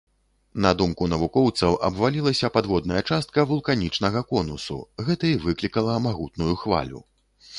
На 0.65 0.69
думку 0.79 1.07
навукоўцаў, 1.09 1.75
абвалілася 1.89 2.49
падводная 2.55 3.03
частка 3.09 3.45
вулканічнага 3.53 4.25
конусу, 4.33 4.77
гэта 5.09 5.25
і 5.35 5.39
выклікала 5.47 5.99
магутную 6.07 6.53
хвалю. 6.63 7.05